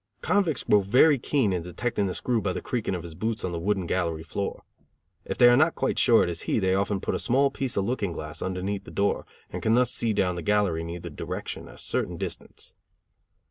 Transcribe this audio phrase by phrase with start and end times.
[0.21, 3.51] Convicts grow very keen in detecting the screw by the creaking of his boots on
[3.51, 4.63] the wooden gallery floor;
[5.25, 7.77] if they are not quite sure it is he, they often put a small piece
[7.77, 11.11] of looking glass underneath the door, and can thus see down the gallery in either
[11.11, 12.73] direction a certain distance.